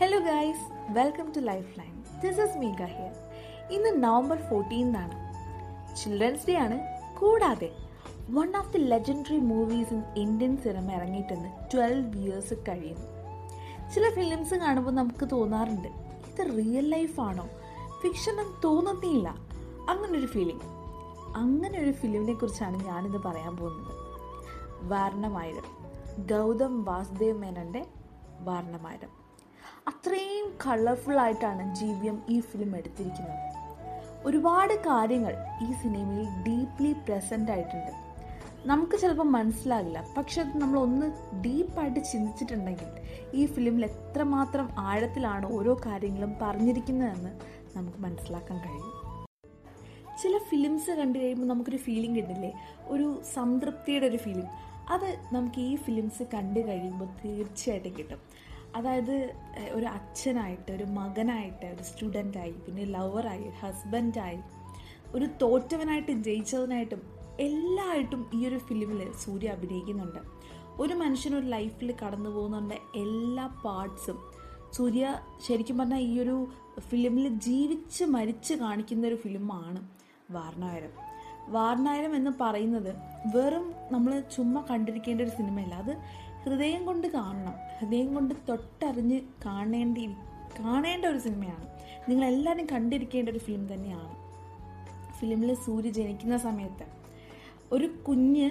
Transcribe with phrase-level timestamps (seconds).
[0.00, 3.12] Hello guys welcome to life line this is me here
[3.70, 5.16] ഇന്ന് November ഫോർട്ടീൻതാണ്
[5.96, 6.80] children's day ആണ്.
[7.20, 7.70] കൂടാതെ
[8.30, 13.06] one of the legendary movies in Indian cinema ഇറങ്ങിയിട്ടെന്ന് twelve years കഴിയുന്നു.
[13.94, 17.48] ചില films കാണുമ്പോൾ നമുക്ക് തോന്നാറുണ്ട് ഇത് റിയൽ ലൈഫാണോ
[18.02, 19.28] ഫിക്ഷൻ എന്ന് തോന്നുന്നില്ല.
[19.90, 20.62] അങ്ങനൊരു ഫീലിംഗ്
[21.36, 23.92] അങ്ങനെ ഒരു ഫിലിമിനെ കുറിച്ചാണ് ഞാനിന്ന് പറയാൻ പോകുന്നത്.
[24.88, 25.66] വാരണമായിരം.
[26.18, 27.86] ഗൗതം വാസുദേവ് മേനന്റെ
[28.40, 29.23] വാരണമായിരം.
[29.86, 33.40] അത്രയും കളർഫുള്ളായിട്ടാണ് ജി വി എം ഈ ഫിലിം എടുത്തിരിക്കുന്നത്.
[34.28, 35.34] ഒരുപാട് കാര്യങ്ങൾ
[35.64, 37.92] ഈ സിനിമയിൽ ഡീപ്ലി പ്രസന്റ് ആയിട്ടുണ്ട്.
[38.70, 39.98] നമുക്ക് ചിലപ്പോൾ മനസ്സിലാകില്ല.
[40.16, 41.06] പക്ഷെ അത് നമ്മൾ ഒന്ന്
[41.44, 42.90] ഡീപ്പായിട്ട് ചിന്തിച്ചിട്ടുണ്ടെങ്കിൽ
[43.38, 47.32] ഈ ഫിലിമിൽ എത്രമാത്രം ആഴത്തിലാണ് ഓരോ കാര്യങ്ങളും പറഞ്ഞിരിക്കുന്നതെന്ന്
[47.76, 48.92] നമുക്ക് മനസ്സിലാക്കാൻ കഴിയും.
[50.22, 52.52] ചില ഫിലിംസ് കണ്ടു കഴിയുമ്പോൾ നമുക്കൊരു ഫീലിംഗ് കിട്ടില്ലേ
[52.94, 54.52] ഒരു സംതൃപ്തിയുടെ ഒരു ഫീലിംഗ്
[54.94, 58.20] അത് നമുക്ക് ഈ ഫിലിംസ് കണ്ടു കഴിയുമ്പോൾ തീർച്ചയായിട്ടും കിട്ടും.
[58.76, 59.34] അതായത്
[59.72, 64.38] ഒരു അച്ഛനായിട്ട് ഒരു മകനായിട്ട് ഒരു സ്റ്റുഡന്റായി പിന്നെ ലവറായി ഹസ്ബൻഡായി
[65.14, 67.02] ഒരു തോറ്റവനായിട്ട് ജയിച്ചവനായിട്ടും
[67.40, 70.18] എല്ലായിട്ടും ഈ ഒരു ഫിലിമിൽ സൂര്യ അഭിനയിക്കുന്നുണ്ട്.
[70.82, 74.18] ഒരു മനുഷ്യനൊരു ലൈഫിൽ കടന്നു പോകുന്നുണ്ട് എല്ലാ പാർട്സും.
[74.72, 76.46] സൂര്യ ശരിക്കും പറഞ്ഞാൽ ഈ ഒരു
[76.78, 79.88] ഫിലിമിൽ ജീവിച്ച് മരിച്ച് കാണിക്കുന്ന ഒരു ഫിലിമാണ്
[80.30, 80.92] വാർണായരം.
[81.48, 82.94] വാർണായരം എന്ന് പറയുന്നത്
[83.36, 85.74] വെറും നമ്മൾ ചുമ്മാ കണ്ടിരിക്കേണ്ട ഒരു സിനിമയല്ല.
[85.74, 85.92] അത്
[86.44, 87.63] ഹൃദയം കൊണ്ട് കാണണം.
[87.83, 90.05] ഹൃദയം കൊണ്ട് തൊട്ടറിഞ്ഞ് കാണേണ്ടി
[90.59, 91.65] കാണേണ്ട ഒരു സിനിമയാണ്
[92.09, 94.13] നിങ്ങളെല്ലാവരും കണ്ടിരിക്കേണ്ട ഒരു ഫിലിം തന്നെയാണ്
[95.19, 96.85] ഫിലിമിൽ സൂര്യ ജനിക്കുന്ന സമയത്ത്
[97.71, 98.47] ഒരു കുഞ്ഞ്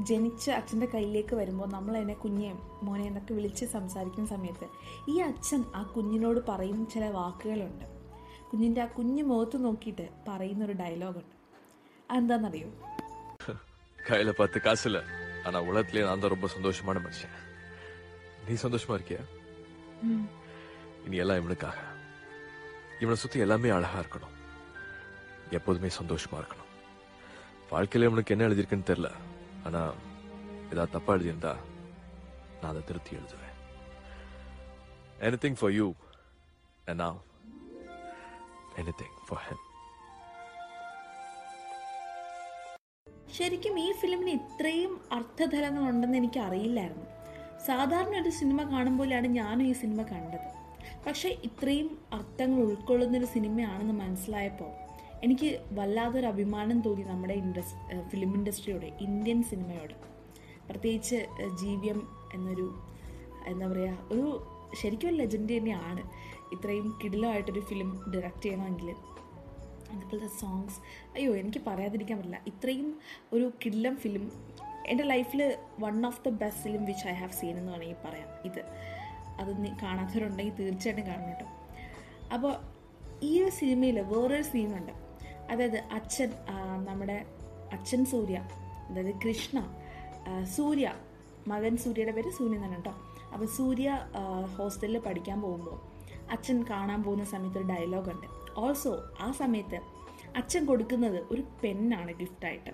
[0.00, 2.48] ജനിച്ച് അച്ഛൻ്റെ കയ്യിലേക്ക് വരുമ്പോൾ നമ്മൾ അതിനെ കുഞ്ഞെ
[2.82, 4.66] മോനെ എന്നൊക്കെ വിളിച്ച് സംസാരിക്കുന്ന സമയത്ത്
[5.08, 7.86] ഈ അച്ഛൻ ആ കുഞ്ഞിനോട് പറയുന്ന ചില വാക്കുകളുണ്ട്
[8.50, 11.34] കുഞ്ഞിൻ്റെ ആ കുഞ്ഞു മുഖത്ത് നോക്കിയിട്ട് പറയുന്ന ഒരു ഡയലോഗുണ്ട്
[12.10, 12.70] അതെന്താണെന്നറിയോ
[13.98, 14.98] கையில பத்து காசு இல்ல
[15.46, 17.34] ஆனா உலகத்திலேயே நான் தான் ரொம்ப சந்தோஷமான மனுஷன்
[18.46, 19.22] நீ சந்தோஷமா இருக்கியா
[21.06, 21.78] இனி எல்லாம் இவனுக்காக
[23.00, 24.34] இவனை சுத்தி எல்லாமே அழகா இருக்கணும்
[25.58, 26.70] எப்போதுமே சந்தோஷமா இருக்கணும்
[27.70, 29.10] வாழ்க்கையில இவனுக்கு என்ன எழுதியிருக்குன்னு தெரியல
[29.66, 29.80] ஆனா
[30.72, 31.54] ஏதாவது தப்பா எழுதியிருந்தா
[32.60, 33.54] நான் அதை திருத்தி எழுதுவேன்
[35.26, 35.88] anything for you
[36.86, 37.12] and now
[38.78, 39.60] anything for him
[43.34, 47.06] ശരിക്കും ഈ ഫിലിമിന് ഇത്രയും അർത്ഥതലങ്ങളുണ്ടെന്ന് എനിക്ക് അറിയില്ലായിരുന്നു
[47.65, 50.49] സാധാരണ ഒരു സിനിമ കാണുമ്പോഴാണ് ഞാനും ഈ സിനിമ കണ്ടത്.
[51.07, 54.71] പക്ഷേ ഇത്രയും അർത്ഥങ്ങൾ ഉൾക്കൊള്ളുന്നൊരു സിനിമയാണെന്ന് മനസ്സിലായപ്പോൾ
[55.23, 57.75] എനിക്ക് വല്ലാതൊരു അഭിമാനം തോന്നി നമ്മുടെ ഇൻഡസ്
[58.09, 59.95] ഫിലിം ഇൻഡസ്ട്രിയോട് ഇന്ത്യൻ സിനിമയോട്.
[60.69, 61.19] പ്രത്യേകിച്ച്
[61.61, 61.99] ജി വി എം
[62.33, 62.67] എന്നൊരു
[63.47, 64.27] എന്താ പറയുക ഒരു
[64.81, 66.01] ശരിക്കും ഒരു ലെജൻഡ് തന്നെയാണ്.
[66.55, 68.89] ഇത്രയും കിടിലമായിട്ടൊരു ഫിലിം ഡയറക്റ്റ് ചെയ്യണമെങ്കിൽ
[69.91, 70.79] അതുപോലത്തെ സോങ്സ്
[71.15, 72.39] അയ്യോ എനിക്ക് പറയാതിരിക്കാൻ പറ്റില്ല.
[72.47, 72.89] ഇത്രയും
[73.33, 74.25] ഒരു കിടിലം ഫിലിം
[74.89, 75.41] എന്റെ ലൈഫിൽ
[75.79, 78.29] one of the best film which I have seen എന്ന് വേണമെങ്കിൽ പറയാം.
[78.45, 78.61] ഇത്.
[79.39, 79.51] അത്
[79.81, 81.47] കാണാത്തവരുണ്ടെങ്കിൽ തീർച്ചയായിട്ടും കാണണം കേട്ടോ
[82.31, 82.53] അപ്പോൾ
[83.23, 84.93] ഈ ഒരു സിനിമയിൽ വേറൊരു സീനുണ്ട്
[85.51, 86.29] അതായത് അച്ഛൻ
[86.89, 87.25] നമ്മുടെ
[87.73, 88.37] അച്ഛൻ സൂര്യ
[88.89, 89.57] അതായത് കൃഷ്ണ
[90.55, 90.87] സൂര്യ
[91.47, 92.93] മകൻ സൂര്യയുടെ പേര് സൂര്യ എന്നാണ് കേട്ടോ
[93.33, 93.89] അപ്പോൾ സൂര്യ
[94.57, 95.77] ഹോസ്റ്റലിൽ പഠിക്കാൻ പോകുമ്പോൾ
[96.31, 99.79] അച്ഛൻ കാണാൻ പോകുന്ന സമയത്ത് ഒരു ഡയലോഗുണ്ട് ഓൾസോ ആ സമയത്ത്
[100.35, 102.71] അച്ഛൻ കൊടുക്കുന്നത് ഒരു പെന്നാണ് ഗിഫ്റ്റായിട്ട്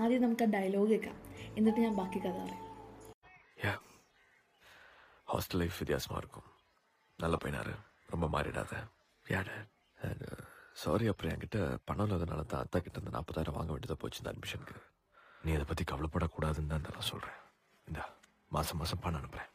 [0.00, 1.16] ആദ്യം നമുക്ക് ആ ഡയലോഗ് കേൾക്കാം
[1.56, 2.66] എന്നിട്ട് ഞാൻ ബാക്കി കഥ പറയാം
[3.58, 3.72] யா
[5.28, 6.48] ஹாஸ்டல் லைஃப் வித்தியாசமா இருக்கும்
[7.18, 7.74] நல்ல பையனாரு
[8.08, 8.74] ரொம்ப மாறிடாத
[9.26, 9.48] யாட
[10.80, 11.58] சாரி அப்புறம் என்கிட்ட
[11.88, 14.76] பணம் இல்லாதனால தான் அத்தா கிட்ட இருந்து நாற்பதாயிரம் வாங்க வேண்டியதாக போச்சு இந்த அட்மிஷனுக்கு
[15.40, 17.38] நீ அதை பற்றி கவலைப்படக்கூடாதுன்னு தான் நான் சொல்கிறேன்
[17.88, 18.00] இந்த
[18.52, 19.50] மாதம் மாதம் பணம் அனுப்புகிறேன்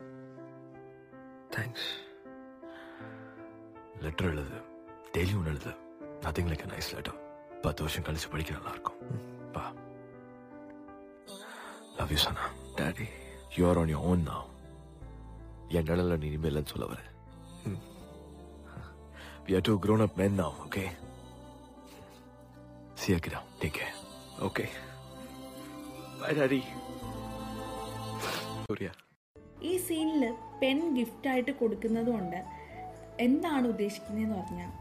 [1.52, 1.88] தேங்க்ஸ்
[4.04, 4.60] லெட்டர் எழுது
[5.14, 5.74] டெய்லி ஒன்று எழுது
[6.24, 7.20] நத்திங் லைக் நைஸ் லெட்டர்
[7.64, 9.29] பத்து வருஷம் கழிச்சு படிக்க நல்லா இருக்கும் ம், பா
[12.10, 12.46] Love you Sana
[12.80, 13.08] daddy
[13.56, 14.42] you are on your own now
[15.78, 17.02] என் நிழல நீ இனிமேலன்னு சொல்ல வர
[19.48, 20.86] We are two grown up men now, okay?
[22.98, 23.40] See you, kiddo.
[23.60, 23.92] Take care.
[24.42, 24.66] Okay.
[26.22, 26.62] Bye, Daddy.
[28.64, 28.92] Surya.
[29.64, 30.24] ഈ സീനിൽ
[30.62, 32.40] പെൻ ഗിഫ്റ്റായിട്ട് കൊടുക്കുന്നത് കൊണ്ട്
[33.26, 34.72] എന്താണ് ഉദ്ദേശിക്കുന്നതെന്ന് പറഞ്ഞാൽ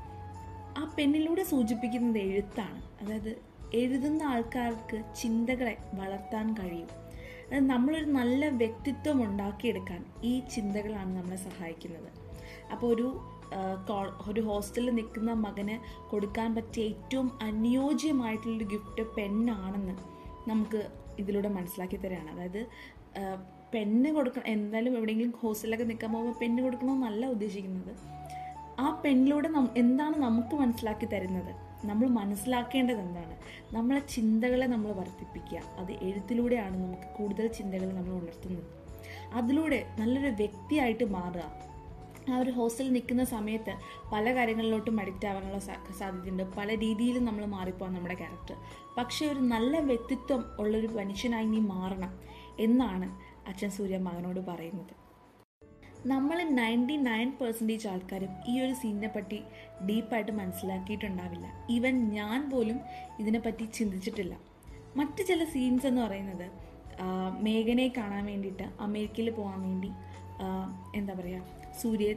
[0.81, 3.33] ആ പെന്നിലൂടെ സൂചിപ്പിക്കുന്നത് എഴുത്താണ് അതായത്
[3.81, 7.08] എഴുതുന്ന ആൾക്കാർക്ക് ചിന്തകളെ വളർത്താൻ കഴിയും അതായത്
[7.72, 12.10] നമ്മളൊരു നല്ല വ്യക്തിത്വം ഉണ്ടാക്കിയെടുക്കാൻ ഈ ചിന്തകളാണ് നമ്മളെ സഹായിക്കുന്നത്.
[12.74, 13.08] അപ്പോൾ ഒരു
[14.30, 15.76] ഒരു ഹോസ്റ്റലിൽ നിൽക്കുന്ന മകന്
[16.12, 19.96] കൊടുക്കാൻ പറ്റിയ ഏറ്റവും അനുയോജ്യമായിട്ടുള്ളൊരു ഗിഫ്റ്റ് പെണ്ണാണെന്ന്
[20.52, 20.82] നമുക്ക്
[21.22, 22.30] ഇതിലൂടെ മനസ്സിലാക്കി തരാണ്.
[22.34, 22.62] അതായത്
[23.74, 27.94] പെണ്ണ് കൊടുക്കണം എന്തായാലും എവിടെയെങ്കിലും ഹോസ്റ്റലിലൊക്കെ നിൽക്കാൻ പോകുമ്പോൾ പെണ്ണ് കൊടുക്കണമെന്നല്ല ഉദ്ദേശിക്കുന്നത്.
[28.84, 29.50] ആ പെണ്ണിലൂടെ
[29.84, 31.52] എന്താണ് നമുക്ക് മനസ്സിലാക്കി തരുന്നത്?
[31.86, 33.38] നമ്മൾ മനസ്സിലാക്കേണ്ടത് എന്താണ്?
[33.76, 35.62] നമ്മളെ ചിന്തകളെ നമ്മൾ വർദ്ധിപ്പിക്കുക.
[35.78, 38.64] അത് എഴുത്തിലൂടെയാണ് നമുക്ക് കൂടുതൽ ചിന്തകൾ നമ്മൾ ഉണർത്തുന്നത്.
[39.34, 41.70] അതിലൂടെ നല്ലൊരു വ്യക്തിയായിട്ട് മാറുക.
[42.34, 43.74] ആ ഒരു ഹോസ്റ്റലിൽ നിൽക്കുന്ന സമയത്ത്
[44.14, 45.60] പല കാര്യങ്ങളിലോട്ടും അഡിക്റ്റ് ആവാനുള്ള
[46.00, 46.44] സാധ്യതയുണ്ട്.
[46.44, 48.56] പല രീതിയിലും നമ്മൾ മാറിപ്പോകാൻ നമ്മുടെ ക്യാരക്ടർ
[48.98, 52.20] പക്ഷേ ഒരു നല്ല വ്യക്തിത്വം ഉള്ളൊരു മനുഷ്യനായി നീ മാറണം
[52.60, 55.09] എന്നാണ് അച്ഛൻ സൂര്യ മകനോട് പറയുന്നത്.
[56.08, 59.40] നമ്മൾ നയന്റി നയൻ പെർസെന്റേജ് ആൾക്കാരും ഈ ഒരു സീനിനെ പറ്റി
[59.88, 61.48] ഡീപ്പായിട്ട് മനസ്സിലാക്കിയിട്ടുണ്ടാവില്ല.
[61.70, 62.80] ഈവൻ ഞാൻ പോലും
[63.20, 64.38] ഇതിനെപ്പറ്റി ചിന്തിച്ചിട്ടില്ല.
[64.96, 66.48] മറ്റ് ചില സീൻസ് എന്ന് പറയുന്നത്
[67.42, 69.92] മേഘനയെ കാണാൻ വേണ്ടിയിട്ട് അമേരിക്കയിൽ പോകാൻ വേണ്ടി
[70.96, 72.16] എന്താ പറയുക സൂര്യ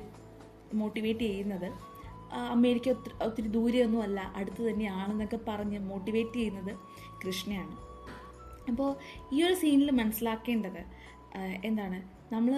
[0.74, 1.68] മോട്ടിവേറ്റ് ചെയ്യുന്നത്
[2.32, 6.72] അമേരിക്ക ഒത്തിരി ഒത്തിരി ദൂരെയൊന്നും അല്ല അടുത്ത് തന്നെയാണെന്നൊക്കെ പറഞ്ഞ് മോട്ടിവേറ്റ് ചെയ്യുന്നത്
[7.24, 7.76] കൃഷ്ണയാണ്.
[8.68, 8.96] അപ്പോൾ
[9.32, 10.82] ഈ ഒരു സീനിൽ മനസ്സിലാക്കേണ്ടത്
[11.64, 12.54] എന്താണ് നമ്മൾ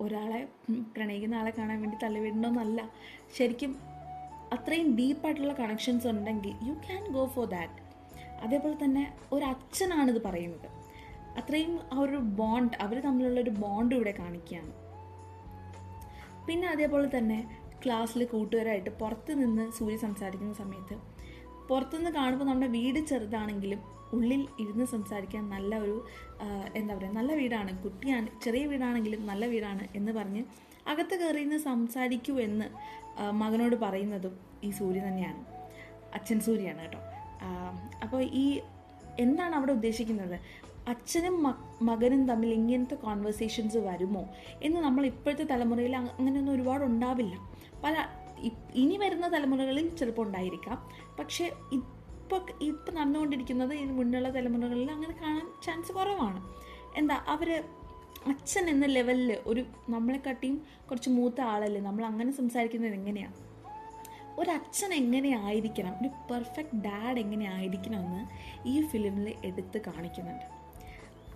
[0.00, 0.40] ഒരാളെ
[0.94, 2.80] പ്രണയിക്കുന്ന ആളെ കാണാൻ വേണ്ടി തള്ളിവിടണമെന്നല്ല
[3.36, 3.72] ശരിക്കും
[4.52, 7.82] അത്രയും ഡീപ്പായിട്ടുള്ള കണക്ഷൻസ് ഉണ്ടെങ്കിൽ you can go for that
[8.44, 10.68] അതേപോലെ തന്നെ ഒരു അച്ഛനാണിത് പറയുന്നത്.
[11.38, 14.72] അത്രയും ആ ഒരു ബോണ്ട് അവർ തമ്മിലുള്ള ഒരു ബോണ്ട് ഇവിടെ കാണിക്കുകയാണ്.
[16.46, 17.38] പിന്നെ അതേപോലെ തന്നെ
[17.84, 20.96] ക്ലാസ്സിൽ കൂട്ടുകാരായിട്ട് പുറത്ത് നിന്ന് സൂര്യ സംസാരിക്കുന്ന സമയത്ത്
[21.68, 23.80] പുറത്തുനിന്ന് കാണുമ്പോൾ നമ്മുടെ വീട് ചെറുതാണെങ്കിലും
[24.16, 25.96] ഉള്ളിൽ ഇരുന്ന് സംസാരിക്കാൻ നല്ല ഒരു
[26.74, 27.72] എന്താ പറയുക നല്ല വീടാണ്.
[27.82, 30.42] കുട്ടിയാണ് ചെറിയ വീടാണെങ്കിലും നല്ല വീടാണ് എന്ന് പറഞ്ഞ്
[30.92, 32.66] അകത്ത് കയറി നിന്ന് സംസാരിക്കൂ എന്ന്
[33.42, 34.34] മകനോട് പറയുന്നതും
[34.66, 35.40] ഈ സൂര്യ തന്നെയാണ്.
[36.14, 37.00] അച്ഛൻ സൂര്യയാണ് കേട്ടോ.
[38.04, 38.44] അപ്പോൾ ഈ
[39.24, 40.36] എന്താണ് അവിടെ ഉദ്ദേശിക്കുന്നത്?
[40.92, 41.34] അച്ഛനും
[41.88, 44.22] മകനും തമ്മിൽ ഇങ്ങനത്തെ കോൺവെർസേഷൻസ് വരുമോ
[44.66, 47.34] എന്ന് നമ്മൾ ഇപ്പോഴത്തെ തലമുറയിൽ അങ്ങനെയൊന്നും ഒരുപാട് ഉണ്ടാവില്ല.
[47.84, 47.94] പല
[48.74, 50.90] ഇനി വരുന്ന തലമുറകളിൽ ചിലപ്പോൾ ഉണ്ടായിരിക്കാം.
[51.18, 56.54] പക്ഷേ ഇപ്പോൾ ഇപ്പം നടന്നുകൊണ്ടിരിക്കുന്നത് ഇതിന് മുന്നുള്ള തലമുറകളിൽ അങ്ങനെ കാണാൻ ചാൻസ് കുറവാണ്.
[56.96, 57.64] എന്താ അവർ
[58.26, 61.80] അച്ഛൻ എന്ന ലെവലിൽ ഒരു നമ്മളെക്കാട്ടിയും കുറച്ച് മൂത്ത ആളല്ലേ?
[61.80, 63.48] നമ്മൾ അങ്ങനെ സംസാരിക്കുന്നത് എങ്ങനെയാണ്
[64.38, 65.94] ഒരു അച്ഛൻ എങ്ങനെ ആയിരിക്കണം?
[66.00, 68.22] ഒരു പെർഫെക്റ്റ് ഡാഡ് എങ്ങനെ ആയിരിക്കണം എന്ന്
[68.68, 70.44] ഈ ഫിലിമിൽ എടുത്ത് കാണിക്കുന്നുണ്ട്.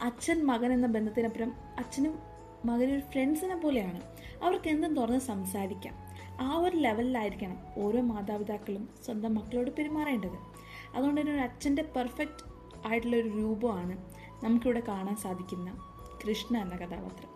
[0.02, 2.18] അച്ഛൻ മകൻ എന്ന ബന്ധത്തിനപ്പുറം അച്ഛനും
[2.64, 4.02] മകനും ഒരു ഫ്രണ്ട്സിനെ പോലെയാണ്.
[4.42, 5.94] അവർക്ക് എന്തും തുറന്ന് സംസാരിക്കാം.
[6.42, 10.38] ആ ഒരു ലെവലിലായിരിക്കണം ഓരോ മാതാപിതാക്കളും സ്വന്തം മക്കളോട് പെരുമാറേണ്ടത്.
[10.94, 12.44] അതുകൊണ്ട് തന്നെ ഒരു അച്ഛന്റെ പെർഫെക്റ്റ്
[12.88, 13.94] ആയിട്ടുള്ള ഒരു രൂപമാണ്
[14.44, 15.70] നമുക്കിവിടെ കാണാൻ സാധിക്കുന്ന
[16.24, 17.28] കൃഷ്ണ എന്ന കഥാപാത്രം.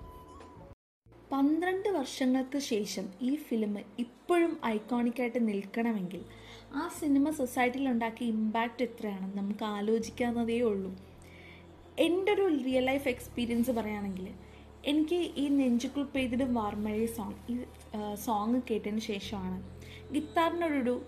[1.32, 6.22] പന്ത്രണ്ട് വർഷങ്ങൾക്ക് ശേഷം ഈ ഫിലിം ഇപ്പോഴും ഐക്കോണിക്കായിട്ട് നിൽക്കണമെങ്കിൽ
[6.74, 10.90] ആ സിനിമ സൊസൈറ്റിയിൽ ഉണ്ടാക്കിയ ഇമ്പാക്റ്റ് എത്രയാണെന്ന് നമുക്ക് ആലോചിക്കാവുന്നതേ ഉള്ളൂ.
[11.98, 14.26] എന്റെ ഒരു റിയൽ ലൈഫ് എക്സ്പീരിയൻസ് പറയുകയാണെങ്കിൽ
[14.90, 17.54] എനിക്ക് ഈ നെഞ്ചുക്കുൾ പെയ്തിടും വാർമഴ സോങ് ഈ
[18.24, 19.58] സോങ് കേട്ടതിന് ശേഷമാണ്.
[20.14, 21.02] ഗിത്താറിനോടൊരു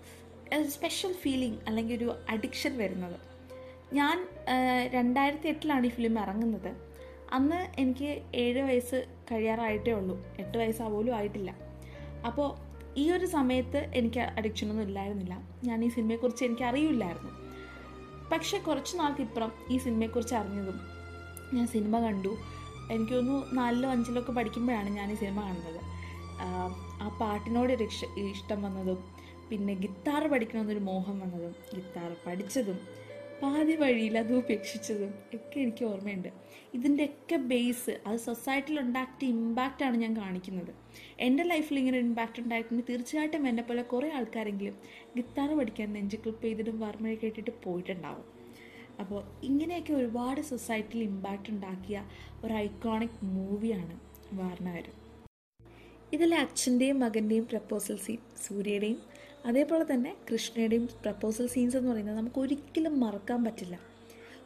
[0.75, 3.17] സ്പെഷ്യൽ ഫീലിംഗ് അല്ലെങ്കിൽ ഒരു അഡിക്ഷൻ വരുന്നത്.
[3.93, 4.17] ഞാൻ
[4.93, 6.71] രണ്ടായിരത്തി എട്ടിലാണ് ഈ ഫിലിം ഇറങ്ങുന്നത്.
[7.33, 8.99] അന്ന് എനിക്ക് ഏഴ് വയസ്സ്
[9.31, 10.15] കഴിയാറായിട്ടേ ഉള്ളൂ.
[10.39, 11.51] എട്ട് വയസ്സാ പോലും ആയിട്ടില്ല.
[12.25, 12.69] അപ്പോൾ
[12.99, 15.35] ഈ ഒരു സമയത്ത് എനിക്ക് അഡിക്ഷനൊന്നും ഇല്ലായിരുന്നില്ല.
[15.63, 17.31] ഞാൻ ഈ സിനിമയെക്കുറിച്ച് എനിക്ക് അറിയില്ലായിരുന്നു.
[18.31, 20.79] പക്ഷെ കുറച്ച് നാൾക്കിപ്പുറം ഈ സിനിമയെക്കുറിച്ച് അറിഞ്ഞതും
[21.53, 22.33] ഞാൻ സിനിമ കണ്ടു.
[22.91, 23.17] എനിക്ക്
[23.57, 25.81] നാലിലോ അഞ്ചിലോ ഒക്കെ പഠിക്കുമ്പോഴാണ് ഞാൻ ഈ സിനിമ കാണുന്നത്
[26.39, 28.99] ആ പാട്ടിനോട് ഒരു ഇഷ്ട- വന്നതും
[29.49, 32.79] പിന്നെ ഗിത്താർ പഠിക്കണമെന്നൊരു മോഹം വന്നതും ഗിത്താർ പഠിച്ചതും
[33.41, 36.29] പാതി വഴിയിൽ അത് ഉപേക്ഷിച്ചതും ഒക്കെ എനിക്ക് ഓർമ്മയുണ്ട്.
[36.73, 40.71] ഇതിന്റെയൊക്കെ ബേസ് അത് സൊസൈറ്റിയിൽ ഉണ്ടാക്കിയ ഇമ്പാക്റ്റാണ് ഞാൻ കാണിക്കുന്നത്.
[41.19, 42.83] എന്റെ ലൈഫിൽ ഇങ്ങനെ ഇമ്പാക്റ്റ് ഉണ്ടായിട്ടുണ്ട്.
[42.89, 44.75] തീർച്ചയായിട്ടും എന്നെ പോലെ കുറേ ആൾക്കാരെങ്കിലും
[45.17, 48.25] ഗിത്താർ പഠിക്കാൻ നെഞ്ച് ക്ലിപ്പ് ചെയ്തിട്ടും വർമ്മയെ കേട്ടിട്ട് പോയിട്ടുണ്ടാവും.
[48.99, 51.97] അപ്പോൾ ഇങ്ങനെയൊക്കെ ഒരുപാട് സൊസൈറ്റിയിൽ ഇമ്പാക്റ്റ് ഉണ്ടാക്കിയ
[52.43, 53.95] ഒരു ഐക്കോണിക് മൂവിയാണ്
[54.33, 55.08] വാർണാവരം
[56.13, 58.17] ഇതിലെ അച്ഛന്റെയും മകന്റെയും പ്രപ്പോസൽ സീൻ
[58.47, 58.99] സൂര്യയുടെയും
[59.45, 63.79] അതേപോലെ തന്നെ കൃഷ്ണയുടെയും പ്രപ്പോസൽ സീൻസ് എന്ന് പറയുന്നത് നമുക്ക് ഒരിക്കലും മറക്കാൻ പറ്റില്ല.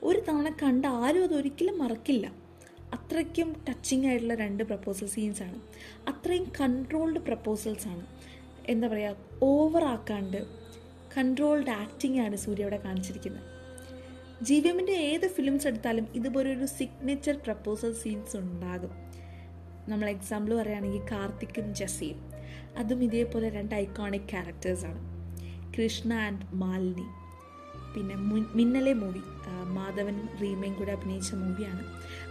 [0.04, 2.34] ഒരു തവണ കണ്ട ആരും അതൊരിക്കലും മറക്കില്ല.
[2.94, 5.62] അത്രയ്ക്കും ടച്ചിങ് ആയിട്ടുള്ള രണ്ട് പ്രപ്പോസൽ സീൻസാണ്
[6.08, 8.06] അത്രയും കൺട്രോൾഡ് പ്രപ്പോസൽസ് ആണ്.
[8.70, 10.46] എന്താ പറയുക ഓവർ ആക്കാണ്ട്
[11.18, 13.44] കൺട്രോൾഡ് ആക്ടിംഗ് ആണ് സൂര്യ ഇവിടെ കാണിച്ചിരിക്കുന്നത്.
[14.42, 14.54] ജി
[14.90, 19.03] ഏത് ഫിലിംസ് എടുത്താലും ഇതുപോലൊരു സിഗ്നേച്ചർ പ്രപ്പോസൽ സീൻസ് ഉണ്ടാകും.
[19.90, 22.18] നമ്മൾ എക്സാമ്പിൾ പറയുകയാണെങ്കിൽ കാർത്തിക്കും ജസീം
[22.78, 25.02] അതും ഇതേപോലെ രണ്ട് ഐക്കോണിക് ക്യാരക്ടേഴ്സാണ്
[25.76, 27.08] കൃഷ്ണ ആൻഡ് മാലിനി.
[27.96, 28.16] പിന്നെ
[28.56, 29.22] മിന്നലെ മൂവി
[29.78, 31.84] മാധവനും റീമയും കൂടെ അഭിനയിച്ച മൂവിയാണ്.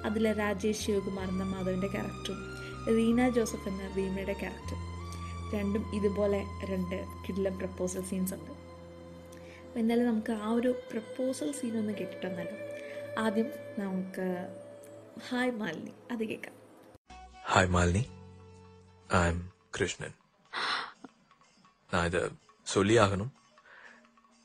[0.04, 2.40] അതിൽ രാജേഷ് ശിവകുമാർ എന്ന മാധവന്റെ ക്യാരക്ടറും
[2.96, 4.82] റീന ജോസഫ് എന്ന റീമയുടെ ക്യാരക്ടറും
[5.54, 6.40] രണ്ടും ഇതുപോലെ
[6.70, 8.52] രണ്ട് കിഡിലം പ്രപ്പോസൽ സീൻസ് ഉണ്ട്.
[9.78, 12.56] എന്നാലും നമുക്ക് ആ ഒരു പ്രപ്പോസൽ സീൻ ഒന്ന് കേട്ടിട്ടുണ്ടല്ലോ
[13.18, 13.46] ആദ്യം
[13.78, 14.26] നമുക്ക്
[15.28, 16.61] ഹായ് മാലിനി അത് കേൾക്കാം.
[17.51, 18.03] hi Malini
[19.15, 20.15] I am Krishnan
[21.89, 22.19] நான் இத
[22.67, 23.31] சொல்லி ஆகணும்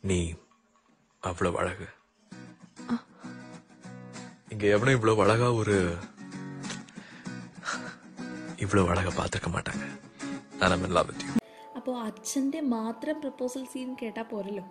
[0.04, 0.18] நீ
[1.23, 1.87] அவ்வளவு அழகு
[4.52, 5.76] இங்க எவனும் இவ்வளவு அழகா ஒரு
[8.64, 9.85] இவ்வளவு அழகா பார்த்திருக்க மாட்டாங்க
[10.61, 11.30] நான் in love with you
[11.78, 14.64] അപ്പോൾ അച്ഛൻ്റെ മാത്രം പ്രപ്പോസൽ സീൻ കേട്ടാൽ പോരല്ലോ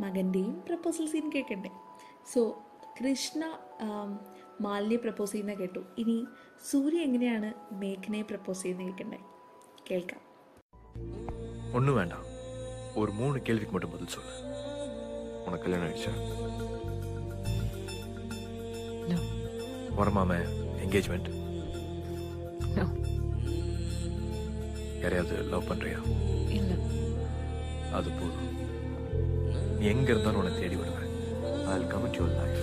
[0.00, 1.70] മകൻ്റെയും പ്രപ്പോസൽ സീൻ കേൾക്കണ്ടേ
[2.32, 2.40] സോ
[2.98, 3.42] കൃഷ്ണ
[4.52, 6.16] ആം, മാലിന്യെ പ്രപ്പോസ് ചെയ്യുന്ന കേട്ടു ഇനി
[6.70, 7.48] സൂര്യ എങ്ങനെയാണ്
[7.80, 9.20] മേഘനയെ പ്രപ്പോസ് ചെയ്യുന്നത് കേൾക്കണ്ടേ
[9.88, 10.22] കേൾക്കാം
[11.74, 12.26] ஒன்றும் வேண்டாம்
[12.96, 14.34] ஒரு மூணு கேள்விக்கு மட்டும் பதில் சொல்லு
[15.46, 16.14] உனக்கு கல்யாணம் ஆயிடுச்சா
[19.10, 19.18] No.
[19.98, 20.32] வரமாம
[20.82, 21.28] engagement
[22.76, 22.84] No.
[25.02, 26.00] யாரையாவது லவ் பண்றியா
[26.56, 26.72] இல்ல
[27.98, 28.50] அது போதும்
[29.76, 31.08] நீ எங்க இருந்தாலும் உன்னை தேடி வருவேன்
[31.64, 32.62] I will come your life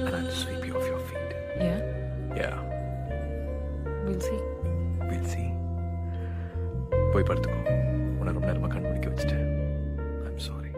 [0.00, 1.22] மேக்னா and I sweep you off your feet
[1.60, 1.80] Yeah.
[2.40, 2.50] Yeah
[4.04, 4.40] We'll see.
[5.08, 5.42] Will see
[7.12, 7.60] போய் படுத்துக்கோ
[8.16, 9.46] உன்னை ரொம்ப நேரமா கண் முடிக்க வச்சுட்டேன்
[10.20, 10.70] ஐ எம் சாரி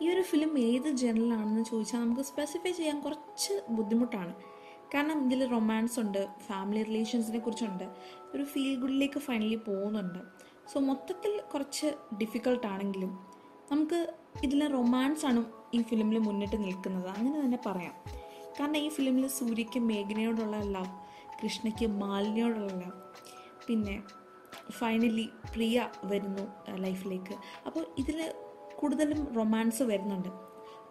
[0.00, 4.32] ഈ ഒരു ഫിലിം ഏത് ജനറലാണെന്ന് ചോദിച്ചാൽ നമുക്ക് സ്പെസിഫൈ ചെയ്യാൻ കുറച്ച് ബുദ്ധിമുട്ടാണ്
[4.94, 7.86] കാരണം ഇതിൽ റൊമാൻസ് ഉണ്ട് ഫാമിലി റിലേഷൻസിനെ കുറിച്ചുണ്ട്
[8.34, 10.20] ഒരു ഫീൽ ഗുഡിലേക്ക് ഫൈനലി പോകുന്നുണ്ട്
[10.72, 11.88] സോ മൊത്തത്തിൽ കുറച്ച്
[12.18, 13.12] ഡിഫിക്കൾട്ട് ആണെങ്കിലും
[13.70, 13.98] നമുക്ക്
[14.44, 15.40] ഇതിലെ റൊമാൻസ് ആണ്
[15.73, 17.07] ഈ ഫിലിമിൽ മുന്നിട്ട് നിൽക്കുന്നത്.
[17.07, 17.95] അങ്ങനെ തന്നെ പറയാം.
[18.59, 20.91] കാരണം ഈ ഫിലിമിൽ സൂര്യയ്ക്ക് മേഘനയോടുള്ള ലവ്
[21.43, 22.91] കൃഷ്ണയ്ക്ക് മാലിന്യോടുള്ള ലവ്
[23.67, 24.03] പിന്നെ
[24.71, 26.43] ഫൈനലി പ്രിയ വരുന്നു
[26.75, 28.33] ലൈഫിലേക്ക് അപ്പോൾ ഇതിൽ
[28.79, 30.29] കൂടുതലും റൊമാൻസ് വരുന്നുണ്ട്.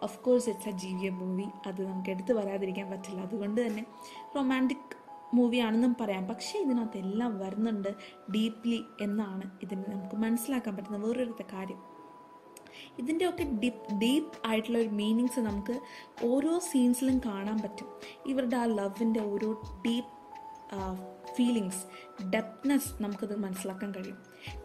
[0.03, 3.21] ഓഫ് കോഴ്സ് ഇറ്റ്സ് എ ജീവിയ മൂവി അത് നമുക്ക് എടുത്തു പറയാതിരിക്കാൻ പറ്റില്ല.
[3.21, 3.85] അതുകൊണ്ട് തന്നെ
[4.35, 4.95] റൊമാന്റിക്
[5.33, 6.27] മൂവിയാണെന്നും പറയാം.
[6.27, 7.95] പക്ഷേ ഇതിനകത്ത് എല്ലാം വരുന്നുണ്ട്
[8.31, 11.92] ഡീപ്ലി എന്നാണ് ഇതിന് നമുക്ക് മനസ്സിലാക്കാൻ പറ്റുന്ന വേറൊരു കാര്യം.
[12.99, 15.79] ഇതിന്റെയൊക്കെ ഡീപ്പ് ഡീപ്പ് ആയിട്ടുള്ള ഒരു മീനിങ്സ് നമുക്ക്
[16.25, 17.87] ഓരോ സീൻസിലും കാണാൻ പറ്റും.
[18.25, 20.11] ഇവരുടെ ആ ലവിന്റെ ഓരോ ഡീപ്പ്
[21.35, 21.83] ഫീലിങ്സ്
[22.29, 24.17] ഡെപ്നെസ് നമുക്കത് മനസ്സിലാക്കാൻ കഴിയും.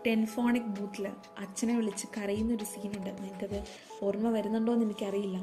[0.06, 1.08] ടെലിഫോണിക് ബൂത്തിൽ
[1.38, 3.58] അച്ഛനെ വിളിച്ച് കരയുന്ന ഒരു സീനുണ്ട് നിനക്കത്
[4.02, 5.38] ഓർമ്മ വരുന്നുണ്ടോ എന്ന് എനിക്കറിയില്ല.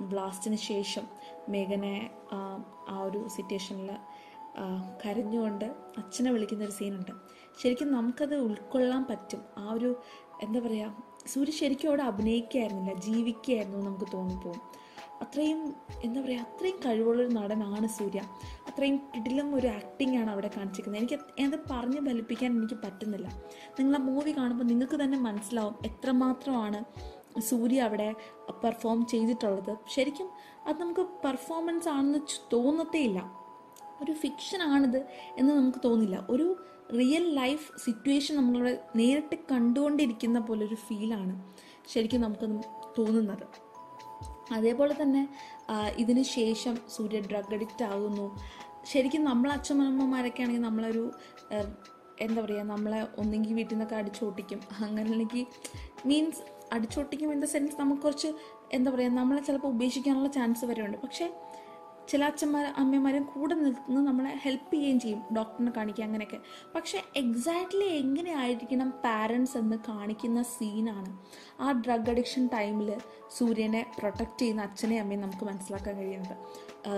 [0.00, 1.04] ബ്ലാസ്റ്റിന് ശേഷം
[1.48, 2.38] മേഘനെ ആ,
[3.02, 3.90] ഒരു സിറ്റുവേഷനിൽ
[5.04, 5.64] കരഞ്ഞുകൊണ്ട്
[5.98, 7.12] അച്ഛനെ വിളിക്കുന്ന ഒരു സീനുണ്ട്
[7.62, 9.42] ശരിക്കും നമുക്കത് ഉൾക്കൊള്ളാൻ പറ്റും.
[9.58, 10.02] ആ ഒരു
[10.42, 14.60] എന്താ പറയുക സൂര്യ ശരിക്കും അവിടെ അഭിനയിക്കുകയായിരുന്നില്ല ജീവിക്കുകയായിരുന്നു നമുക്ക് തോന്നിപ്പോവും.
[15.22, 18.20] അത്രയും എന്താ പറയുക അത്രയും കഴിവുള്ളൊരു നടനാണ് സൂര്യ.
[18.68, 21.02] അത്രയും കിടിലം ഒരു ആക്ടിംഗ് ആണ് അവിടെ കാണിച്ചിരിക്കുന്നത്.
[21.02, 23.28] എനിക്ക് അത് പറഞ്ഞ് ഫലിപ്പിക്കാൻ എനിക്ക് പറ്റുന്നില്ല.
[23.78, 26.84] നിങ്ങൾ ആ മൂവി കാണുമ്പോൾ നിങ്ങൾക്ക് തന്നെ മനസ്സിലാവും എത്രമാത്രമാണ്
[27.40, 28.14] സൂര്യ അവിടെ
[28.50, 29.76] പെർഫോം ചെയ്തിട്ടുള്ളത്.
[29.88, 30.30] ശരിക്കും
[30.66, 33.40] അത് നമുക്ക് പെർഫോമൻസ് ആണെന്ന് ച് തോന്നത്തേ ഇല്ല
[34.02, 36.26] ഒരു ഫിക്ഷൻ ആണിത് എന്ന് നമുക്ക് തോന്നില്ല.
[36.30, 36.56] ഒരു
[36.98, 41.34] റിയൽ ലൈഫ് സിറ്റുവേഷൻ നമ്മളിവിടെ നേരിട്ട് കണ്ടുകൊണ്ടിരിക്കുന്ന പോലെ ഒരു ഫീലാണ്
[41.92, 42.46] ശരിക്കും നമുക്ക്
[42.98, 43.44] തോന്നുന്നത്.
[44.52, 45.28] അതേപോലെ തന്നെ
[46.02, 48.26] ഇതിന് ശേഷം സൂര്യ ഡ്രഗ് അഡിക്റ്റ് ആകുന്നു
[48.92, 51.04] ശരിക്കും നമ്മൾ അച്ഛനമ്മമാരൊക്കെ ആണെങ്കിൽ നമ്മളൊരു
[52.20, 54.60] എന്താ പറയുക നമ്മളെ ഒന്നെങ്കിൽ വീട്ടിൽ നിന്നൊക്കെ അടിച്ചോട്ടിക്കും.
[54.84, 55.46] അങ്ങനെ അല്ലെങ്കിൽ
[56.08, 56.42] മീൻസ്
[56.72, 58.30] അടിച്ചോട്ടിക്കും ഇൻ ദ സെൻസ് നമുക്ക് കുറച്ച്
[58.72, 61.26] എന്താ പറയുക നമ്മളെ ചിലപ്പോൾ ഉപേക്ഷിക്കാനുള്ള ചാൻസ് വരെ പക്ഷേ
[62.10, 66.38] ചില അച്ഛന്മാർ അമ്മമാരും കൂടെ നിന്ന് നമ്മളെ ഹെൽപ്പ് ചെയ്യുകയും ചെയ്യും ഡോക്ടറിനെ കാണിക്കുക അങ്ങനെയൊക്കെ.
[66.74, 71.12] പക്ഷെ എക്സാക്ട്ലി എങ്ങനെയായിരിക്കണം പാരൻസ് എന്ന് കാണിക്കുന്ന സീനാണ്
[71.62, 72.90] ആ ഡ്രഗ് അഡിക്ഷൻ ടൈമിൽ
[73.38, 76.36] സൂര്യനെ പ്രൊട്ടക്റ്റ് ചെയ്യുന്ന അച്ഛനെയും അമ്മയും നമുക്ക് മനസ്സിലാക്കാൻ കഴിയുന്നത്.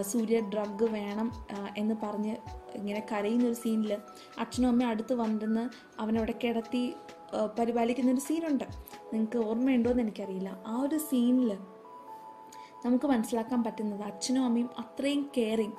[0.03, 1.31] സൂര്യ ഡ്രഗ് വേണം
[1.77, 2.37] എന്ന് പറഞ്ഞ്
[2.75, 3.93] ഇങ്ങനെ കരയുന്ന ഒരു സീനിൽ
[4.39, 5.65] അച്ഛനും അമ്മയും അടുത്ത് വന്നിരുന്ന്
[6.01, 6.95] അവനവിടെ കിടത്തി
[7.59, 8.65] പരിപാലിക്കുന്നൊരു സീനുണ്ട്
[9.13, 10.51] നിങ്ങൾക്ക് ഓർമ്മയുണ്ടോ എന്ന് എനിക്കറിയില്ല.
[10.67, 11.53] ആ ഒരു സീനിൽ
[12.85, 15.73] നമുക്ക് മനസ്സിലാക്കാൻ പറ്റുന്നത് അച്ഛനും അമ്മയും അത്രയും കെയറിങ്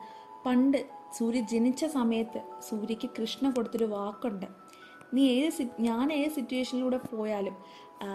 [0.45, 4.45] പണ്ട് സൂര്യ ജനിച്ച സമയത്ത് സൂര്യക്ക് കൃഷ്ണ കൊടുത്തൊരു വാക്കുണ്ട്.
[5.13, 7.57] നീ ഏത് സി- ഞാൻ ഏത് സിറ്റുവേഷനിലൂടെ പോയാലും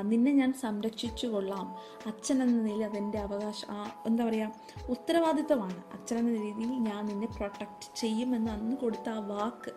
[0.00, 1.76] നിന്നെ ഞാൻ സംരക്ഷിച്ചു കൊള്ളാം.
[2.06, 3.66] അച്ഛൻ എന്ന നിലയിൽ അതെന്റെ അവകാശം
[4.06, 4.52] എന്താ പറയുക
[4.88, 9.72] ഉത്തരവാദിത്തമാണ് അച്ഛൻ എന്ന രീതിയിൽ ഞാൻ നിന്നെ പ്രൊട്ടക്റ്റ് ചെയ്യുമെന്ന് അന്ന് കൊടുത്ത ആ വാക്ക്.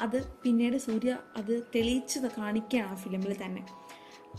[0.00, 3.66] അത് പിന്നീട് സൂര്യ അത് തെളിയിച്ച് കാണിക്കുകയാണ് ആ ഫിലിമിൽ തന്നെ.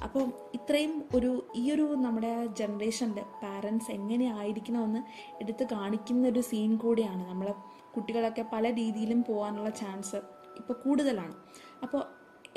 [0.03, 4.99] അപ്പം ഇത്രയും ഒരു ഈ ഒരു നമ്മുടെ ജനറേഷന്റെ പാരൻസ് എങ്ങനെ ആയിരിക്കണമെന്ന്
[5.41, 7.29] എടുത്ത് കാണിക്കുന്ന ഒരു സീൻ കൂടിയാണ്.
[7.29, 7.53] നമ്മളെ
[7.95, 10.15] കുട്ടികളൊക്കെ പല രീതിയിലും പോകാനുള്ള ചാൻസ്
[10.57, 11.33] ഇപ്പോൾ കൂടുതലാണ്.
[11.83, 12.03] അപ്പോൾ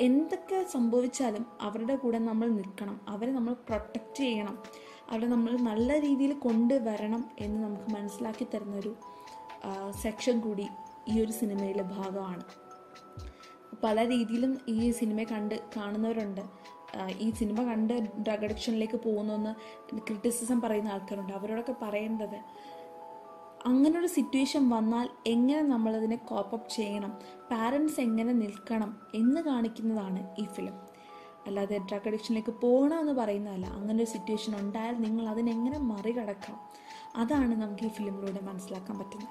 [0.01, 3.01] എന്തൊക്കെ സംഭവിച്ചാലും അവരുടെ കൂടെ നമ്മൾ നിൽക്കണം.
[3.07, 4.63] അവരെ നമ്മൾ പ്രൊട്ടക്റ്റ് ചെയ്യണം.
[5.09, 8.95] അവരെ നമ്മൾ നല്ല രീതിയിൽ കൊണ്ടുവരണം എന്ന് നമുക്ക് മനസ്സിലാക്കി തരുന്നൊരു
[9.91, 10.67] സെക്ഷൻ കൂടി
[11.07, 12.43] ഈ ഒരു സിനിമയിലെ ഭാഗമാണ്.
[13.83, 16.41] പല രീതിയിലും ഈ സിനിമ കണ്ട് കാണുന്നവരുണ്ട്.
[17.19, 19.53] ഈ സിനിമ കണ്ട് ഡ്രഗ് അഡിക്ഷനിലേക്ക് പോകുന്നു
[19.97, 21.33] ക്രിറ്റിസിസം പറയുന്ന ആൾക്കാരുണ്ട്.
[21.33, 22.39] അവരോടൊക്കെ പറയേണ്ടത്
[23.65, 27.19] അങ്ങനൊരു സിറ്റുവേഷൻ വന്നാൽ എങ്ങനെ നമ്മളതിനെ കോപ്പപ്പ് ചെയ്യണം?
[27.51, 30.73] പാരൻസ് എങ്ങനെ നിൽക്കണം എന്ന് കാണിക്കുന്നതാണ് ഈ ഫിലിം
[31.47, 33.65] അല്ലാതെ ഡ്രഗ് അഡിക്ഷനിലേക്ക് പോകണമെന്ന് പറയുന്നതല്ല.
[33.65, 36.57] അങ്ങനെ ഒരു സിറ്റുവേഷൻ ഉണ്ടായാൽ നിങ്ങൾ അതിനെങ്ങനെ മറികടക്കാം?
[37.15, 39.29] അതാണ് നമുക്ക് ഈ ഫിലിമിലൂടെ മനസ്സിലാക്കാൻ പറ്റുന്നത്.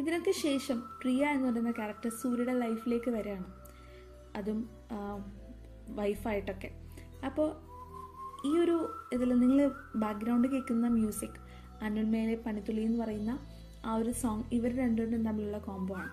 [0.00, 3.52] ഇതിനൊക്കെ ശേഷം പ്രിയ എന്ന് പറയുന്ന ക്യാരക്ടർ സൂര്യയുടെ ലൈഫിലേക്ക് വരികയാണ്.
[4.36, 4.70] അതും
[5.88, 6.70] വൈഫായിട്ടൊക്കെ.
[7.26, 7.72] അപ്പോൾ
[8.46, 11.40] ഈ ഒരു ഇതിൽ നിങ്ങൾ ബാക്ക്ഗ്രൗണ്ട് കേൾക്കുന്ന മ്യൂസിക്
[11.82, 13.38] അനുന്മേലെ പണിത്തുള്ളി എന്ന് പറയുന്ന
[13.84, 16.10] ആ ഒരു സോങ് ഇവർ രണ്ടുപേരും തമ്മിലുള്ള കോംബോ ആണ്.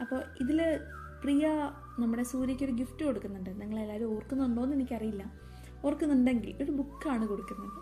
[0.00, 0.80] അപ്പോൾ ഇതിൽ
[1.22, 1.46] പ്രിയ
[1.98, 3.60] നമ്മുടെ സൂര്യയ്ക്ക് ഒരു ഗിഫ്റ്റ് കൊടുക്കുന്നുണ്ട്.
[3.60, 5.32] നിങ്ങളെല്ലാവരും ഓർക്കുന്നുണ്ടോ എന്ന് എനിക്കറിയില്ല.
[5.84, 7.80] ഓർക്കുന്നുണ്ടെങ്കിൽ ഒരു ബുക്കാണ് കൊടുക്കുന്നത്.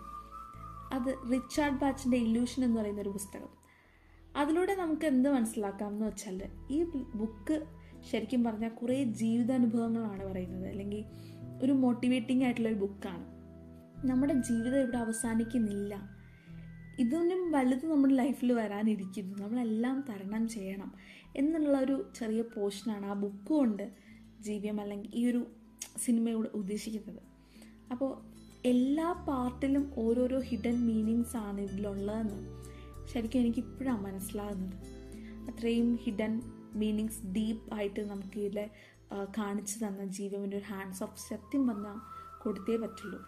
[0.93, 3.63] അത് റിച്ചാർഡ് ബാച്ചിന്റെ ഇല്യൂഷൻ എന്ന് പറയുന്ന ഒരു പുസ്തകം.
[4.35, 6.83] അതിലൂടെ നമുക്ക് എന്ത് മനസ്സിലാക്കാം എന്ന് വെച്ചാൽ ഈ
[7.15, 7.67] ബുക്ക്
[8.11, 10.67] ശരിക്കും പറഞ്ഞാൽ കുറേ ജീവിതാനുഭവങ്ങളാണ് പറയുന്നത്.
[10.67, 11.05] അല്ലെങ്കിൽ
[11.61, 13.33] ഒരു മോട്ടിവേറ്റിംഗ് ആയിട്ടുള്ള ഒരു ബുക്കാണ്
[14.07, 16.23] നമ്മുടെ ജീവിതം ഇവിടെ അവസാനിക്കുന്നില്ല.
[16.99, 19.43] ഇതൊന്നും വലുത് നമ്മുടെ ലൈഫിൽ വരാനിരിക്കുന്നു.
[19.43, 20.93] നമ്മളെല്ലാം തരണം ചെയ്യണം
[21.35, 23.91] എന്നുള്ള ഒരു ചെറിയ പോർഷനാണ് ആ ബുക്ക് കൊണ്ട്
[24.41, 25.47] ജീവിയം അല്ലെങ്കിൽ ഈ ഒരു
[25.97, 27.21] സിനിമയോട് ഉദ്ദേശിക്കുന്നത്.
[27.91, 28.33] അപ്പോൾ
[28.65, 32.63] എല്ലാ പാർട്ടിലും ഓരോരോ ഹിഡൻ മീനിങ്സ് ആണ് ഇതിലുള്ളതെന്ന്
[33.07, 34.75] ശരിക്കും എനിക്കിപ്പോഴാണ് മനസ്സിലാകുന്നത്.
[35.51, 36.41] അത്രയും ഹിഡൻ
[36.81, 38.65] മീനിങ്സ് ഡീപ്പ് ആയിട്ട് നമുക്ക് ഇതിലെ
[39.37, 41.87] കാണിച്ചു തന്ന ജീവിയമിന്റെ ഒരു ഹാൻഡ്സ് ഓഫ് സത്യം വന്ന
[42.43, 43.19] കൊടുത്തേ പറ്റുള്ളൂ.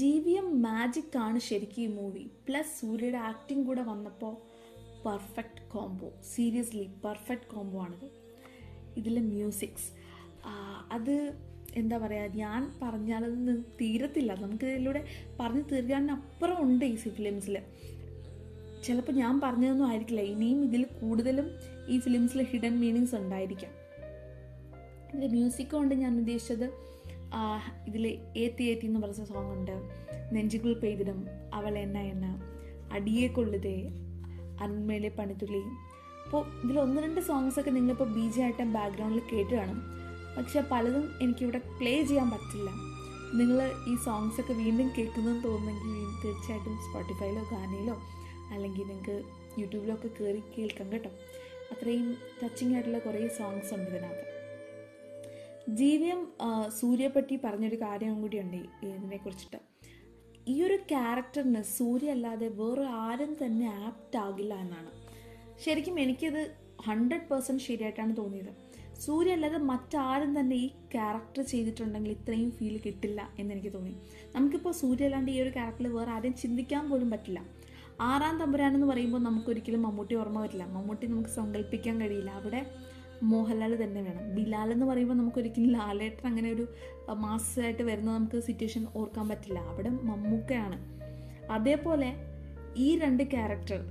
[0.00, 4.32] ജീവിയം മാജിക് ആണ് ശരിക്കും ഈ മൂവി പ്ലസ് സൂര്യയുടെ ആക്ടിംഗ് കൂടെ വന്നപ്പോൾ
[5.04, 8.08] perfect combo seriously perfect combo ആണിത്.
[9.00, 9.88] ഇതിലെ മ്യൂസിക്സ്
[10.96, 11.14] അത്
[11.80, 14.32] എന്താ പറയുക ഞാൻ പറഞ്ഞാലൊന്നും തീരത്തില്ല.
[14.42, 15.02] നമുക്ക് ഇതിലൂടെ
[15.40, 17.56] പറഞ്ഞു തീർക്കാനപ്പുറം ഉണ്ട് ഈ ഫിലിംസിൽ
[18.86, 20.22] ചിലപ്പോൾ ഞാൻ പറഞ്ഞതൊന്നും ആയിരിക്കില്ല.
[20.34, 21.48] ഇനിയും ഇതിൽ കൂടുതലും
[21.92, 23.72] ഈ ഫിലിംസിൽ ഹിഡൻ മീനിങ്സ് ഉണ്ടായിരിക്കാം.
[25.08, 26.66] ഇതിന്റെ മ്യൂസിക് കൊണ്ട് ഞാൻ ഉദ്ദേശിച്ചത്
[27.88, 28.04] ഇതിൽ
[28.42, 29.76] ഏത്തി ഏത്തി എന്ന് പറഞ്ഞ സോങ് ഉണ്ട്.
[30.34, 31.18] നെഞ്ചുകൾ പെയ്തിടും
[31.58, 32.26] അവൾ എണ്ണ എണ്ണ
[32.96, 33.76] അടിയെ കൊള്ളുതേ
[34.64, 35.62] അന്മേലെ പണിത്തുള്ളി
[36.24, 39.80] അപ്പോൾ ഇതിൽ ഒന്ന് രണ്ട് സോങ്സ് ഒക്കെ നിങ്ങളിപ്പോൾ ബി ജി ആയിട്ട് ബാക്ക്ഗ്രൗണ്ടിൽ കേട്ട് കാണും.
[40.36, 42.70] പക്ഷെ പലതും എനിക്കിവിടെ പ്ലേ ചെയ്യാൻ പറ്റില്ല.
[43.38, 43.58] നിങ്ങൾ
[43.90, 47.96] ഈ സോങ്സ് ഒക്കെ വീണ്ടും കേൾക്കുന്നതെന്ന് തോന്നുന്നെങ്കിൽ തീർച്ചയായിട്ടും സ്പോട്ടിഫൈയിലോ ഗാനയിലോ
[48.52, 49.16] അല്ലെങ്കിൽ നിങ്ങൾക്ക്
[49.60, 51.10] യൂട്യൂബിലോ ഒക്കെ കയറി കേൾക്കാം കേട്ടോ.
[51.72, 52.08] അത്രയും
[52.40, 54.26] ടച്ചിങ് ആയിട്ടുള്ള കുറേ സോങ്സ് ഉണ്ട് ഇതിനകത്ത്.
[55.80, 56.20] ജീവിയം
[56.80, 59.58] സൂര്യയെപ്പറ്റി പറഞ്ഞൊരു കാര്യം കൂടിയുണ്ട് ഉണ്ട് ഇതിനെ കുറിച്ചിട്ട്
[60.52, 64.90] ഈ ഒരു ക്യാരക്ടറിന് സൂര്യ അല്ലാതെ വേറെ ആരും തന്നെ ആപ്റ്റ് ആകില്ല എന്നാണ്.
[65.64, 66.42] ശരിക്കും എനിക്കത്
[66.86, 68.52] ഹൺഡ്രഡ് പേഴ്സന്റ് ശരിയായിട്ടാണ് തോന്നിയത്.
[69.04, 73.94] സൂര്യ അല്ലാതെ മറ്റാരും തന്നെ ഈ ക്യാരക്ടർ ചെയ്തിട്ടുണ്ടെങ്കിൽ ഇത്രയും ഫീൽ കിട്ടില്ല എന്ന് എനിക്ക് തോന്നി.
[74.36, 77.40] നമുക്കിപ്പോൾ സൂര്യ അല്ലാണ്ട് ഈ ഒരു ക്യാരക്ടറിൽ വേറെ ആരെയും ചിന്തിക്കാൻ പോലും പറ്റില്ല.
[78.00, 80.64] ആറാം തമ്പുരാൻ എന്ന് പറയുമ്പോൾ നമുക്കൊരിക്കലും മമ്മൂട്ടി ഓർമ്മ വരില്ല.
[80.64, 82.30] മമ്മൂട്ടി നമുക്ക് സങ്കല്പിക്കാൻ കഴിയില്ല.
[82.30, 82.66] അവിടെ
[83.22, 84.34] മോഹൻലാൽ തന്നെ വേണം.
[84.34, 86.68] ബിലാൽ എന്ന് പറയുമ്പോൾ നമുക്കൊരിക്കലും ലാലേട്ടൻ അങ്ങനെ ഒരു
[87.12, 89.58] മാസമായിട്ട് വരുന്ന നമുക്ക് സിറ്റുവേഷൻ ഓർക്കാൻ പറ്റില്ല.
[89.58, 90.78] അവിടെ മമ്മൂക്കയാണ്.
[91.52, 92.16] അതേപോലെ
[92.76, 93.84] ഈ രണ്ട് ക്യാരക്ടർ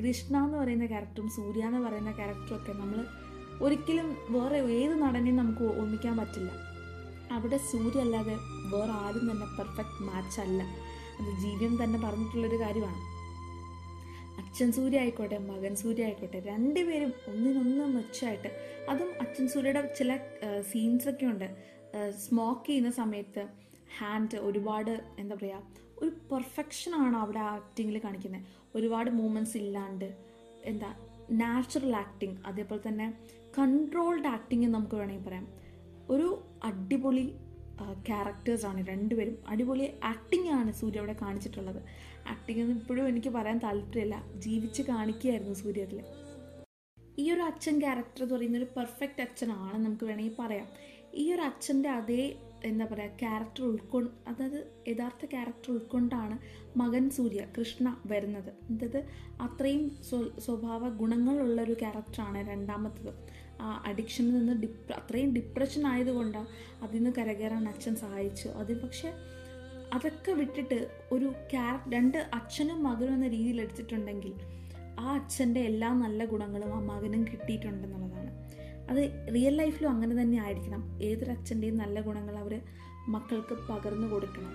[0.00, 3.06] കൃഷ്ണ എന്ന് പറയുന്ന ക്യാരക്ടറും സൂര്യ എന്ന് പറയുന്ന ക്യാരക്ടറും ഒക്കെ നമ്മൾ
[3.62, 6.50] ഒരിക്കലും വേറെ ഏത് നടനെയും നമുക്ക് ഓർമ്മിക്കാൻ പറ്റില്ല.
[7.32, 8.36] അവിടെ സൂര്യ അല്ലാതെ
[8.74, 10.62] വേറെ ആരും തന്നെ പെർഫെക്റ്റ് മാച്ച് അല്ല.
[11.20, 13.11] അത് ജീവിയം തന്നെ പറഞ്ഞിട്ടുള്ളൊരു കാര്യമാണ്.
[14.40, 18.50] അച്ഛൻ സൂര്യ ആയിക്കോട്ടെ മകൻ സൂര്യ ആയിക്കോട്ടെ രണ്ടുപേരും ഒന്നിനൊന്ന് മെച്ചമായിട്ട്
[18.88, 20.10] അതും അച്ഛൻ സൂര്യയുടെ ചില
[20.70, 21.48] സീൻസൊക്കെ ഉണ്ട്.
[22.24, 23.42] സ്മോക്ക് ചെയ്യുന്ന സമയത്ത്
[23.98, 25.62] ഹാൻഡ് ഒരുപാട് എന്താ പറയുക
[26.02, 28.44] ഒരു പെർഫെക്ഷനാണ് അവിടെ ആക്ടിങ്ങിൽ കാണിക്കുന്നത്.
[28.74, 30.08] ഒരുപാട് മൂമെന്റ്സ് ഇല്ലാണ്ട്
[30.64, 30.90] എന്താ
[31.42, 33.06] നാച്ചുറൽ ആക്ടിങ് അതേപോലെ തന്നെ
[33.58, 35.46] കൺട്രോൾഡ് ആക്ടിങ് എന്ന് നമുക്ക് വേണമെങ്കിൽ പറയാം.
[36.10, 36.28] ഒരു
[36.64, 37.26] അടിപൊളി
[38.08, 39.36] ക്യാരക്ടേഴ്സാണ് രണ്ടുപേരും.
[39.48, 41.80] അടിപൊളി ആക്ടിംഗ് ആണ് സൂര്യ അവിടെ കാണിച്ചിട്ടുള്ളത്.
[42.28, 44.24] ആക്ടിംഗ് ഒന്നും ഇപ്പോഴും എനിക്ക് പറയാൻ താല്പര്യമില്ല.
[44.36, 46.04] ജീവിച്ച് കാണിക്കുകയായിരുന്നു സൂര്യത്തിൽ.
[47.18, 50.66] ഈ ഒരു അച്ഛൻ ക്യാരക്ടർ എന്ന് പറയുന്ന ഒരു പെർഫെക്റ്റ് അച്ഛനാണ് നമുക്ക് വേണമെങ്കിൽ പറയാം.
[51.14, 56.38] ഈ ഒരു അച്ഛന്റെ അതേ എന്താ പറയുക ക്യാരക്ടർ ഉൾക്കൊണ്ട് അതായത് യഥാർത്ഥ ക്യാരക്ടർ ഉൾക്കൊണ്ടാണ്
[56.78, 58.48] മകൻ സൂര്യ കൃഷ്ണ വരുന്നത്.
[58.48, 59.04] അതായത്
[59.40, 63.14] അത്രയും സ്വ- സ്വഭാവ ഗുണങ്ങളുള്ള ഒരു ക്യാരക്ടറാണ് രണ്ടാമത്തത്.
[63.60, 66.46] ആ അഡിക്ഷനിൽ നിന്ന് ഡിപ്ര അത്രയും ഡിപ്രഷൻ ആയതുകൊണ്ടാണ്
[66.82, 69.12] അതിൽ നിന്ന് കരകയറാൻ അച്ഛൻ സഹായിച്ചു അതിൽ പക്ഷേ
[69.92, 74.32] അതൊക്കെ വിട്ടിട്ട് ഒരു ക്യാരക്ടർ രണ്ട് അച്ഛനും മകനും എന്ന രീതിയിൽ എടുത്തിട്ടുണ്ടെങ്കിൽ
[74.98, 78.30] ആ അച്ഛന്റെ എല്ലാ നല്ല ഗുണങ്ങളും ആ മകനും കിട്ടിയിട്ടുണ്ടെന്നുള്ളതാണ്.
[78.90, 80.98] അത് റിയൽ ലൈഫിലും അങ്ങനെ തന്നെ ആയിരിക്കണം.
[81.02, 82.60] ഏതൊരു അച്ഛന്റെയും നല്ല ഗുണങ്ങൾ അവർ
[83.08, 84.54] മക്കൾക്ക് പകർന്നു കൊടുക്കണം.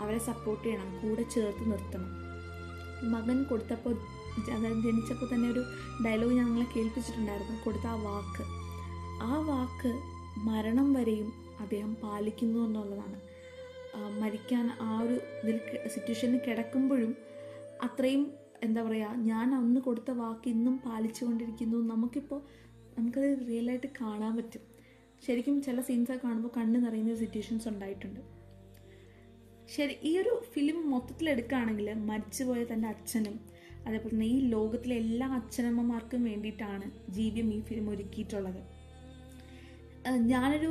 [0.00, 0.98] അവരെ സപ്പോർട്ട് ചെയ്യണം.
[1.02, 2.10] കൂടെ ചേർത്ത് നിർത്തണം.
[3.10, 3.94] മകൻ കൊടുത്തപ്പോൾ
[4.50, 5.62] അതായത് ജനിച്ചപ്പോൾ തന്നെ ഒരു
[6.04, 7.64] ഡയലോഗ് ഞങ്ങളെ കേൾപ്പിച്ചിട്ടുണ്ടായിരുന്നു.
[7.64, 8.44] കൊടുത്ത ആ വാക്ക്.
[9.22, 9.92] ആ വാക്ക്
[10.38, 13.33] മരണം വരെയും അദ്ദേഹം പാലിക്കുന്നു എന്നുള്ളതാണ്.
[14.22, 15.58] മരിക്കാൻ ആ ഒരു ഇതിൽ
[15.94, 17.12] സിറ്റുവേഷനിൽ കിടക്കുമ്പോഴും
[17.86, 18.22] അത്രയും
[18.62, 21.78] എന്താ പറയുക ഞാൻ അന്ന് കൊടുത്ത വാക്ക് ഇന്നും പാലിച്ചുകൊണ്ടിരിക്കുന്നു.
[21.92, 22.40] നമുക്കിപ്പോൾ
[22.98, 24.62] നമുക്കത് റിയലായിട്ട് കാണാൻ പറ്റും.
[25.24, 28.20] ശരിക്കും ചില സീൻസൊക്കെ കാണുമ്പോൾ കണ്ണ് നിറയുന്ന സിറ്റുവേഷൻസ് ഉണ്ടായിട്ടുണ്ട്.
[29.74, 33.36] ശരി ഈ ഒരു ഫിലിം മൊത്തത്തിൽ എടുക്കുകയാണെങ്കിൽ മരിച്ചുപോയ തന്റെ അച്ഛനും
[33.86, 38.60] അതേപോലെ തന്നെ ഈ ലോകത്തിലെ എല്ലാ അച്ഛനമ്മമാർക്കും വേണ്ടിയിട്ടാണ് ജീവ്യം ഈ ഫിലിം ഒരുക്കിയിട്ടുള്ളത്.
[40.12, 40.70] ഞാനൊരു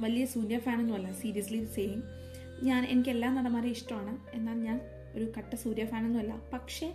[0.00, 2.02] വലിയ സൂര്യ ഫാനൊന്നുമല്ല സീരിയസ്ലി സെയിം
[2.62, 4.12] ഞാൻ എനിക്ക് എല്ലാ നടന്മാരെയും ഇഷ്ടമാണ്.
[4.34, 4.80] എന്നാൽ ഞാൻ
[5.16, 6.34] ഒരു കട്ട സൂര്യ ഫാനൊന്നുമല്ല.
[6.52, 6.86] പക്ഷേ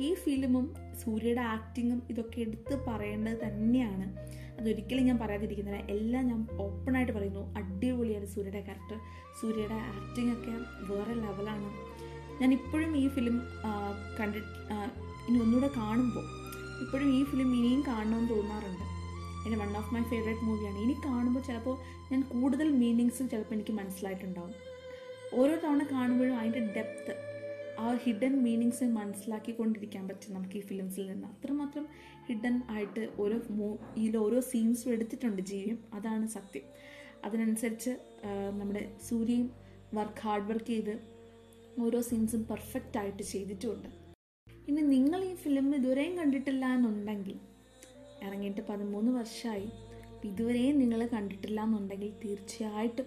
[0.00, 0.66] ഈ ഫിലിമും
[1.02, 4.06] സൂര്യയുടെ ആക്ടിങ്ങും ഇതൊക്കെ എടുത്ത് പറയേണ്ടത് തന്നെയാണ്.
[4.58, 5.80] അതൊരിക്കലും ഞാൻ പറയാതിരിക്കുന്നില്ല.
[5.94, 7.54] എല്ലാം ഞാൻ ഓപ്പണായിട്ട് പറയുന്നു.
[7.60, 8.98] അടിപൊളിയാണ് സൂര്യയുടെ ക്യാരക്ടർ
[9.40, 10.54] സൂര്യയുടെ ആക്ടിങ് ഒക്കെ
[10.90, 11.70] വേറെ ലെവലാണ്
[12.40, 13.36] ഞാൻ ഇപ്പോഴും ഈ ഫിലിം
[14.18, 14.50] കണ്ടിട്ട്
[15.28, 16.26] ഇനി ഒന്നുകൂടെ കാണുമ്പോൾ
[16.84, 18.84] ഇപ്പോഴും ഈ ഫിലിം ഇനിയും കാണണമെന്ന് തോന്നാറുണ്ട്.
[19.46, 21.76] എന്റെ വൺ ഓഫ് മൈ ഫേവറേറ്റ് മൂവിയാണ് ഇനി കാണുമ്പോൾ ചിലപ്പോൾ
[22.12, 24.54] ഞാൻ കൂടുതൽ മീനിങ്സ് ചിലപ്പോൾ എനിക്ക് മനസ്സിലായിട്ടുണ്ടാവും.
[25.38, 27.14] ഓരോ തവണ കാണുമ്പോഴും അതിന്റെ ഡെപ്ത്ത്
[27.84, 31.26] ആ ഹിഡൻ മീനിങ്സ് മനസ്സിലാക്കിക്കൊണ്ടിരിക്കാൻ പറ്റും നമുക്ക് ഈ ഫിലിംസിൽ നിന്ന്.
[31.34, 31.86] അത്രമാത്രം
[32.28, 35.78] ഹിഡൻ ആയിട്ട് ഓരോ മൂ ഇതിൽ ഓരോ സീൻസും എടുത്തിട്ടുണ്ട് ജീവിയും.
[35.94, 36.64] അതാണ് സത്യം.
[37.26, 37.92] അതിനനുസരിച്ച്
[38.58, 39.48] നമ്മുടെ സൂര്യയും
[39.98, 40.94] വർക്ക് ഹാർഡ് വർക്ക് ചെയ്ത്
[41.84, 43.90] ഓരോ സീൻസും പെർഫെക്റ്റ് ആയിട്ട് ചെയ്തിട്ടുമുണ്ട്.
[44.70, 47.36] ഇനി നിങ്ങൾ ഈ ഫിലിം ഇതുവരെയും കണ്ടിട്ടില്ല എന്നുണ്ടെങ്കിൽ
[48.22, 49.70] ഇറങ്ങിയിട്ട് പതിമൂന്ന് വർഷമായി
[50.24, 53.06] ഇതുവരെയും നിങ്ങൾ കണ്ടിട്ടില്ല എന്നുണ്ടെങ്കിൽ തീർച്ചയായിട്ടും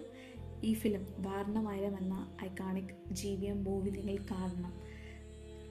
[0.64, 4.72] ഈ ഫിലിം വാരണമായിരം എന്ന ഐക്കോണിക് ജീവിയം മൂവി നിങ്ങൾ കാണണം.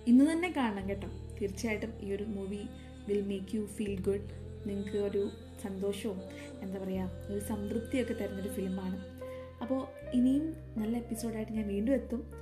[0.07, 1.07] ഇന്ന് തന്നെ കാണണം കേട്ടോ.
[1.41, 2.61] തീർച്ചയായിട്ടും ഈ ഒരു movie
[3.07, 4.29] will make you feel good
[4.69, 5.29] നിങ്ങൾക്ക് ഒരു
[5.61, 6.21] സന്തോഷവും
[6.61, 9.19] എന്താ പറയുക ഒരു സംതൃപ്തിയൊക്കെ തരുന്നൊരു ഫിലിമാണ്
[9.61, 12.33] അപ്പോൾ ഇനിയും നല്ല എപ്പിസോഡായിട്ട് ഞാൻ വീണ്ടും എത്തും.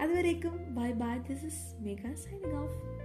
[0.00, 3.03] അതുവരേക്കും bye bye this is Megha signing off